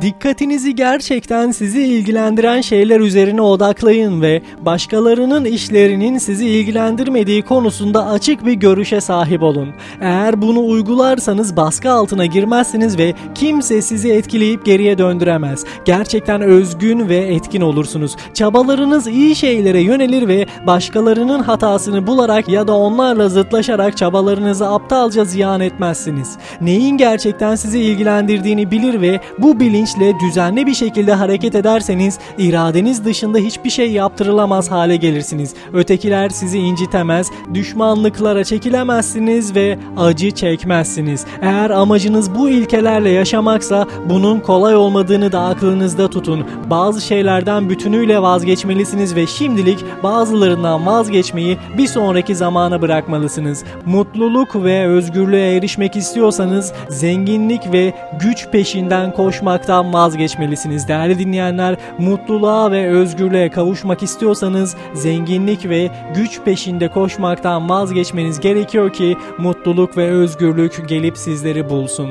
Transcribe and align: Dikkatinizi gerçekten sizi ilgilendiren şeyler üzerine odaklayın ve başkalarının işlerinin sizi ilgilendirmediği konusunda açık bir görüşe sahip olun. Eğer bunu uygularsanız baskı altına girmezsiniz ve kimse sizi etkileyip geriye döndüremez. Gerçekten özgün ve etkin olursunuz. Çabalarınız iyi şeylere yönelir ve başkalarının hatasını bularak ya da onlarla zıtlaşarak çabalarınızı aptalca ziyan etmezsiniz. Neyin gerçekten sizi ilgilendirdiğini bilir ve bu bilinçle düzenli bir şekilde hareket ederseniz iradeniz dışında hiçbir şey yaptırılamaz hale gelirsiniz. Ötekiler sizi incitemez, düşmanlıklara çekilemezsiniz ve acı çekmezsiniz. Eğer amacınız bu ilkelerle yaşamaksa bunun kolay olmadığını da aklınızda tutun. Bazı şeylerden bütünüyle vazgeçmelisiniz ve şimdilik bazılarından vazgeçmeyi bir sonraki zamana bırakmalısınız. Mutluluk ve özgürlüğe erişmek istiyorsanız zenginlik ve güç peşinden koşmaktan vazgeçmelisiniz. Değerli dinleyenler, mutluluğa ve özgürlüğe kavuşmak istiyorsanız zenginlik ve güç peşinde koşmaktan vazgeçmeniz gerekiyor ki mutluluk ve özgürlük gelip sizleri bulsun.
Dikkatinizi 0.00 0.74
gerçekten 0.74 1.50
sizi 1.50 1.82
ilgilendiren 1.82 2.60
şeyler 2.60 3.00
üzerine 3.00 3.42
odaklayın 3.42 4.22
ve 4.22 4.42
başkalarının 4.60 5.44
işlerinin 5.44 6.18
sizi 6.18 6.46
ilgilendirmediği 6.46 7.42
konusunda 7.42 8.06
açık 8.06 8.46
bir 8.46 8.52
görüşe 8.52 9.00
sahip 9.00 9.42
olun. 9.42 9.68
Eğer 10.00 10.42
bunu 10.42 10.66
uygularsanız 10.66 11.56
baskı 11.56 11.90
altına 11.90 12.26
girmezsiniz 12.26 12.98
ve 12.98 13.14
kimse 13.34 13.82
sizi 13.82 14.12
etkileyip 14.12 14.64
geriye 14.64 14.98
döndüremez. 14.98 15.64
Gerçekten 15.84 16.40
özgün 16.40 17.08
ve 17.08 17.16
etkin 17.16 17.60
olursunuz. 17.60 18.16
Çabalarınız 18.34 19.06
iyi 19.06 19.36
şeylere 19.36 19.80
yönelir 19.80 20.28
ve 20.28 20.46
başkalarının 20.66 21.40
hatasını 21.40 22.06
bularak 22.06 22.48
ya 22.48 22.68
da 22.68 22.76
onlarla 22.76 23.28
zıtlaşarak 23.28 23.96
çabalarınızı 23.96 24.68
aptalca 24.68 25.24
ziyan 25.24 25.60
etmezsiniz. 25.60 26.38
Neyin 26.60 26.96
gerçekten 26.96 27.54
sizi 27.54 27.80
ilgilendirdiğini 27.80 28.37
bilir 28.44 29.00
ve 29.00 29.20
bu 29.38 29.60
bilinçle 29.60 30.20
düzenli 30.20 30.66
bir 30.66 30.74
şekilde 30.74 31.14
hareket 31.14 31.54
ederseniz 31.54 32.18
iradeniz 32.38 33.04
dışında 33.04 33.38
hiçbir 33.38 33.70
şey 33.70 33.92
yaptırılamaz 33.92 34.70
hale 34.70 34.96
gelirsiniz. 34.96 35.54
Ötekiler 35.72 36.28
sizi 36.28 36.58
incitemez, 36.58 37.30
düşmanlıklara 37.54 38.44
çekilemezsiniz 38.44 39.54
ve 39.54 39.78
acı 39.96 40.30
çekmezsiniz. 40.30 41.24
Eğer 41.42 41.70
amacınız 41.70 42.34
bu 42.34 42.48
ilkelerle 42.48 43.10
yaşamaksa 43.10 43.86
bunun 44.08 44.40
kolay 44.40 44.76
olmadığını 44.76 45.32
da 45.32 45.40
aklınızda 45.40 46.08
tutun. 46.08 46.46
Bazı 46.70 47.00
şeylerden 47.00 47.70
bütünüyle 47.70 48.22
vazgeçmelisiniz 48.22 49.16
ve 49.16 49.26
şimdilik 49.26 49.84
bazılarından 50.02 50.86
vazgeçmeyi 50.86 51.58
bir 51.78 51.86
sonraki 51.86 52.34
zamana 52.34 52.82
bırakmalısınız. 52.82 53.64
Mutluluk 53.86 54.56
ve 54.56 54.86
özgürlüğe 54.86 55.56
erişmek 55.56 55.96
istiyorsanız 55.96 56.72
zenginlik 56.88 57.72
ve 57.72 57.94
güç 58.28 58.48
peşinden 58.48 59.12
koşmaktan 59.12 59.92
vazgeçmelisiniz. 59.92 60.88
Değerli 60.88 61.18
dinleyenler, 61.18 61.76
mutluluğa 61.98 62.70
ve 62.70 62.88
özgürlüğe 62.88 63.50
kavuşmak 63.50 64.02
istiyorsanız 64.02 64.76
zenginlik 64.94 65.68
ve 65.68 65.90
güç 66.14 66.40
peşinde 66.40 66.88
koşmaktan 66.88 67.68
vazgeçmeniz 67.68 68.40
gerekiyor 68.40 68.92
ki 68.92 69.16
mutluluk 69.38 69.96
ve 69.96 70.10
özgürlük 70.10 70.88
gelip 70.88 71.18
sizleri 71.18 71.70
bulsun. 71.70 72.08